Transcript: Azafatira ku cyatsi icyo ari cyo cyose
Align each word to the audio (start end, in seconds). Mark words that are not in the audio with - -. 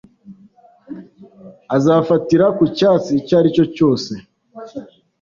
Azafatira 1.75 2.45
ku 2.57 2.63
cyatsi 2.77 3.11
icyo 3.19 3.33
ari 3.39 3.49
cyo 3.55 3.65
cyose 3.75 4.11